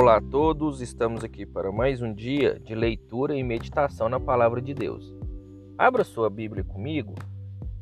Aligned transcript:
Olá 0.00 0.18
a 0.18 0.20
todos, 0.20 0.80
estamos 0.80 1.24
aqui 1.24 1.44
para 1.44 1.72
mais 1.72 2.00
um 2.00 2.14
dia 2.14 2.56
de 2.60 2.72
leitura 2.72 3.34
e 3.34 3.42
meditação 3.42 4.08
na 4.08 4.20
Palavra 4.20 4.62
de 4.62 4.72
Deus. 4.72 5.12
Abra 5.76 6.04
sua 6.04 6.30
Bíblia 6.30 6.62
comigo 6.62 7.16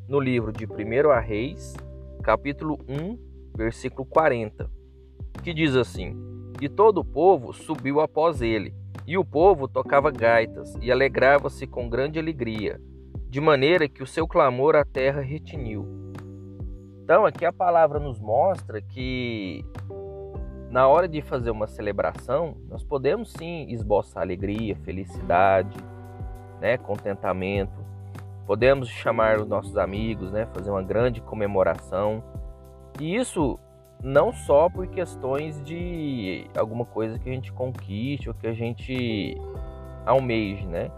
no 0.09 0.19
livro 0.19 0.51
de 0.51 0.65
1 0.65 1.11
a 1.11 1.21
Reis, 1.21 1.75
capítulo 2.23 2.79
1, 2.89 3.19
versículo 3.54 4.07
40, 4.07 4.67
que 5.44 5.53
diz 5.53 5.76
assim: 5.76 6.17
E 6.58 6.71
todo 6.71 7.03
o 7.03 7.04
povo 7.04 7.53
subiu 7.53 8.01
após 8.01 8.40
ele, 8.40 8.75
e 9.07 9.19
o 9.19 9.25
povo 9.25 9.69
tocava 9.69 10.11
gaitas 10.11 10.75
e 10.80 10.90
alegrava-se 10.90 11.67
com 11.67 11.87
grande 11.87 12.19
alegria, 12.19 12.80
de 13.29 13.43
maneira 13.43 13.90
que 13.90 14.03
o 14.03 14.07
seu 14.07 14.26
clamor 14.26 14.75
a 14.75 14.87
terra 14.87 15.21
retiniu. 15.21 15.87
Então, 17.03 17.27
aqui 17.27 17.45
a 17.45 17.53
palavra 17.53 18.01
nos 18.01 18.19
mostra 18.19 18.80
que 18.80 19.67
na 20.77 20.87
hora 20.87 21.09
de 21.09 21.23
fazer 21.23 21.51
uma 21.51 21.66
celebração, 21.66 22.55
nós 22.69 22.85
podemos 22.85 23.33
sim 23.33 23.66
esboçar 23.71 24.23
alegria, 24.23 24.77
felicidade, 24.85 25.75
né, 26.61 26.77
contentamento. 26.77 27.73
Podemos 28.47 28.87
chamar 28.87 29.41
os 29.41 29.49
nossos 29.49 29.79
amigos, 29.79 30.30
né, 30.30 30.47
fazer 30.52 30.71
uma 30.71 30.83
grande 30.83 31.23
comemoração. 31.23 32.23
E 33.01 33.16
isso 33.16 33.59
não 34.05 34.35
só 34.35 34.69
por 34.69 34.87
questões 34.89 35.65
de 35.65 36.47
alguma 36.55 36.85
coisa 36.85 37.19
que 37.19 37.30
a 37.30 37.33
gente 37.33 37.51
conquiste 37.55 38.29
ou 38.29 38.35
que 38.35 38.47
a 38.47 38.52
gente 38.52 39.35
almeje, 40.05 40.66
né? 40.66 40.91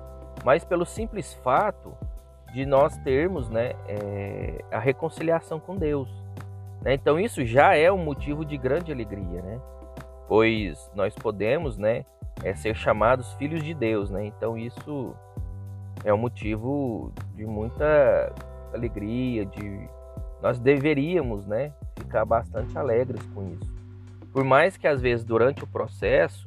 Mas 0.45 0.65
pelo 0.65 0.85
simples 0.85 1.35
fato 1.35 1.97
de 2.53 2.67
nós 2.67 2.97
termos 2.99 3.49
né, 3.49 3.75
é, 3.87 4.65
a 4.73 4.81
reconciliação 4.81 5.61
com 5.61 5.77
Deus. 5.77 6.09
Né? 6.83 6.95
Então 6.95 7.19
isso 7.19 7.45
já 7.45 7.75
é 7.75 7.91
um 7.91 7.99
motivo 7.99 8.45
de 8.45 8.57
grande 8.57 8.93
alegria, 8.93 9.43
né? 9.43 9.61
pois 10.29 10.91
nós 10.95 11.15
podemos 11.15 11.79
né, 11.79 12.05
é, 12.45 12.55
ser 12.55 12.77
chamados 12.77 13.33
filhos 13.35 13.63
de 13.63 13.75
Deus. 13.75 14.11
Né? 14.11 14.27
Então 14.27 14.57
isso 14.57 15.15
é 16.05 16.13
um 16.13 16.19
motivo 16.19 17.13
de 17.35 17.47
muita 17.47 18.33
alegria, 18.73 19.47
de 19.47 19.89
nós 20.43 20.61
deveríamos 20.61 21.47
né, 21.47 21.73
ficar 21.99 22.25
bastante 22.25 22.77
alegres 22.79 23.23
com 23.35 23.53
isso. 23.53 23.75
Por 24.33 24.45
mais 24.45 24.77
que 24.77 24.87
às 24.87 25.01
vezes 25.01 25.25
durante 25.25 25.65
o 25.65 25.67
processo 25.67 26.47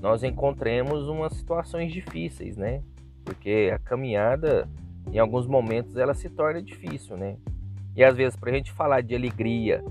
nós 0.00 0.22
encontremos 0.22 1.08
umas 1.08 1.34
situações 1.34 1.92
difíceis, 1.92 2.56
né? 2.56 2.82
Porque 3.24 3.70
a 3.74 3.78
caminhada 3.78 4.68
em 5.12 5.18
alguns 5.18 5.46
momentos 5.46 5.96
ela 5.96 6.14
se 6.14 6.30
torna 6.30 6.62
difícil, 6.62 7.16
né? 7.16 7.36
E 7.96 8.04
às 8.04 8.16
vezes 8.16 8.36
para 8.36 8.50
a 8.50 8.54
gente 8.54 8.72
falar 8.72 9.00
de 9.00 9.14
alegria 9.14 9.84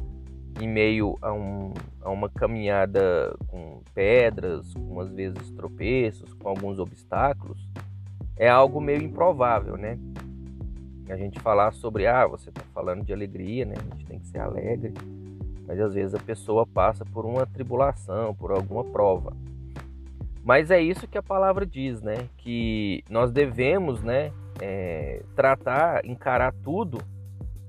em 0.59 0.67
meio 0.67 1.17
a, 1.21 1.31
um, 1.31 1.73
a 2.01 2.09
uma 2.09 2.29
caminhada 2.29 3.35
com 3.47 3.81
pedras, 3.93 4.73
com 4.73 4.99
às 4.99 5.09
vezes 5.11 5.51
tropeços, 5.51 6.33
com 6.33 6.49
alguns 6.49 6.79
obstáculos, 6.79 7.59
é 8.35 8.49
algo 8.49 8.79
meio 8.79 9.01
improvável, 9.01 9.77
né? 9.77 9.99
A 11.09 11.15
gente 11.15 11.39
falar 11.39 11.71
sobre, 11.73 12.05
ah, 12.05 12.27
você 12.27 12.49
está 12.49 12.61
falando 12.73 13.03
de 13.03 13.13
alegria, 13.13 13.65
né? 13.65 13.75
A 13.77 13.95
gente 13.95 14.05
tem 14.05 14.19
que 14.19 14.27
ser 14.27 14.39
alegre, 14.39 14.93
mas 15.65 15.79
às 15.79 15.93
vezes 15.93 16.13
a 16.13 16.19
pessoa 16.19 16.65
passa 16.65 17.05
por 17.05 17.25
uma 17.25 17.45
tribulação, 17.45 18.33
por 18.35 18.51
alguma 18.51 18.83
prova. 18.83 19.33
Mas 20.43 20.71
é 20.71 20.81
isso 20.81 21.07
que 21.07 21.17
a 21.17 21.23
palavra 21.23 21.65
diz, 21.65 22.01
né? 22.01 22.27
Que 22.37 23.03
nós 23.09 23.31
devemos, 23.31 24.01
né? 24.01 24.31
é, 24.61 25.21
tratar, 25.35 26.05
encarar 26.05 26.53
tudo 26.63 26.99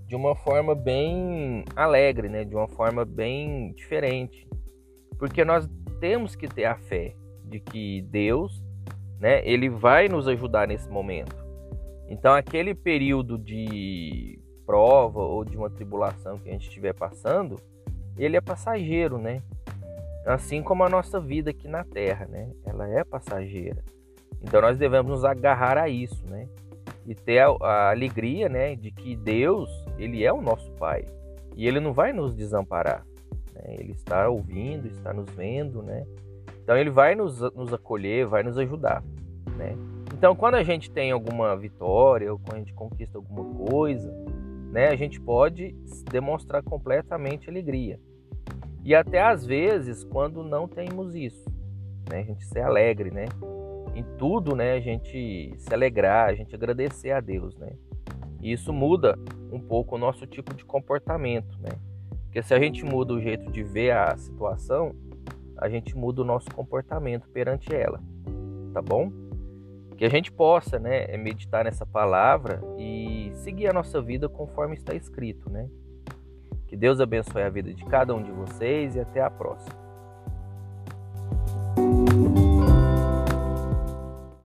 de 0.09 0.17
uma 0.17 0.34
forma 0.34 0.75
bem 0.75 1.64
alegre, 1.77 2.31
né? 2.31 2.42
De 2.42 2.55
uma 2.55 2.67
forma 2.67 3.05
bem 3.05 3.73
diferente, 3.75 4.48
porque 5.19 5.45
nós 5.45 5.69
temos 6.01 6.34
que 6.34 6.48
ter 6.48 6.64
a 6.64 6.77
fé 6.77 7.14
de 7.45 7.61
que 7.61 8.01
Deus, 8.03 8.64
né? 9.20 9.46
Ele 9.46 9.69
vai 9.69 10.08
nos 10.08 10.27
ajudar 10.27 10.67
nesse 10.67 10.89
momento. 10.89 11.36
Então, 12.08 12.35
aquele 12.35 12.74
período 12.74 13.36
de 13.36 14.41
prova 14.64 15.20
ou 15.20 15.45
de 15.45 15.57
uma 15.57 15.69
tribulação 15.69 16.39
que 16.39 16.48
a 16.48 16.52
gente 16.52 16.69
estiver 16.69 16.95
passando, 16.95 17.57
ele 18.17 18.36
é 18.36 18.40
passageiro, 18.40 19.19
né? 19.19 19.42
Assim 20.25 20.63
como 20.63 20.85
a 20.85 20.89
nossa 20.89 21.20
vida 21.20 21.51
aqui 21.51 21.69
na 21.69 21.85
Terra, 21.85 22.27
né? 22.27 22.51
Ela 22.64 22.89
é 22.89 23.05
passageira. 23.05 23.85
Então 24.42 24.63
nós 24.63 24.79
devemos 24.79 25.11
nos 25.11 25.25
agarrar 25.25 25.77
a 25.77 25.89
isso, 25.89 26.25
né? 26.27 26.48
E 27.08 27.14
ter 27.14 27.39
a, 27.39 27.48
a, 27.63 27.91
alegria, 27.91 28.51
né, 28.51 28.77
de 28.77 28.91
que 28.91 29.17
Deus, 29.17 29.70
ele 29.98 30.23
é 30.23 30.33
o 30.33 30.42
nosso 30.42 30.70
Pai 30.73 31.07
e 31.57 31.67
ele 31.67 31.80
não 31.80 31.95
vai 31.95 32.13
nos 32.13 32.35
desamparar. 32.35 33.02
Né? 33.55 33.77
Ele 33.79 33.92
está 33.92 34.29
ouvindo, 34.29 34.86
está 34.86 35.11
nos 35.11 35.29
vendo, 35.30 35.83
né? 35.83 36.07
Então 36.63 36.77
ele 36.77 36.91
vai 36.91 37.14
nos, 37.14 37.41
nos 37.55 37.73
acolher, 37.73 38.27
vai 38.27 38.42
nos 38.42 38.58
ajudar, 38.58 39.02
né? 39.57 39.74
Então 40.14 40.36
quando 40.36 40.57
a 40.57 40.63
gente 40.63 40.91
tem 40.91 41.11
alguma 41.11 41.57
vitória 41.57 42.30
ou 42.30 42.39
quando 42.39 42.57
a 42.57 42.58
gente 42.58 42.74
conquista 42.74 43.17
alguma 43.17 43.70
coisa, 43.70 44.13
né, 44.70 44.89
a 44.89 44.96
gente 44.96 45.19
pode 45.19 45.75
demonstrar 46.11 46.63
completamente 46.63 47.48
alegria. 47.48 47.98
E 48.85 48.95
até 48.95 49.23
às 49.23 49.46
vezes 49.46 50.05
quando 50.05 50.42
não 50.42 50.69
temos 50.69 51.14
isso, 51.14 51.48
né, 52.11 52.20
a 52.20 52.24
gente 52.24 52.45
ser 52.46 52.61
alegre, 52.61 53.11
né? 53.11 53.27
em 53.98 54.05
tudo, 54.17 54.55
né, 54.55 54.74
a 54.74 54.80
gente 54.80 55.52
se 55.58 55.74
alegrar, 55.74 56.29
a 56.29 56.35
gente 56.35 56.55
agradecer 56.55 57.11
a 57.11 57.20
Deus, 57.20 57.57
né? 57.57 57.73
E 58.41 58.52
isso 58.52 58.73
muda 58.73 59.19
um 59.51 59.58
pouco 59.58 59.96
o 59.96 59.98
nosso 59.98 60.24
tipo 60.24 60.55
de 60.55 60.64
comportamento, 60.64 61.58
né? 61.58 61.70
Porque 62.24 62.41
se 62.42 62.55
a 62.55 62.61
gente 62.61 62.85
muda 62.85 63.13
o 63.13 63.20
jeito 63.20 63.51
de 63.51 63.64
ver 63.64 63.91
a 63.91 64.17
situação, 64.17 64.95
a 65.57 65.69
gente 65.69 65.96
muda 65.96 66.23
o 66.23 66.24
nosso 66.24 66.48
comportamento 66.52 67.29
perante 67.30 67.74
ela, 67.74 68.01
tá 68.73 68.80
bom? 68.80 69.11
Que 69.96 70.05
a 70.05 70.08
gente 70.08 70.30
possa, 70.30 70.79
né, 70.79 71.17
meditar 71.17 71.64
nessa 71.64 71.85
palavra 71.85 72.61
e 72.79 73.33
seguir 73.35 73.67
a 73.67 73.73
nossa 73.73 74.01
vida 74.01 74.29
conforme 74.29 74.77
está 74.77 74.95
escrito, 74.95 75.51
né? 75.51 75.69
Que 76.69 76.77
Deus 76.77 77.01
abençoe 77.01 77.42
a 77.42 77.51
vida 77.51 77.75
de 77.75 77.85
cada 77.86 78.14
um 78.14 78.23
de 78.23 78.30
vocês 78.30 78.95
e 78.95 79.01
até 79.01 79.20
a 79.20 79.30
próxima. 79.30 79.88